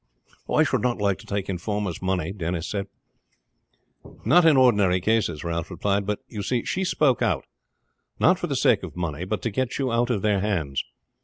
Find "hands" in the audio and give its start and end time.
10.39-10.83